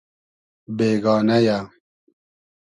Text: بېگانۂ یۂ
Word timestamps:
بېگانۂ 0.77 1.37
یۂ 1.47 1.57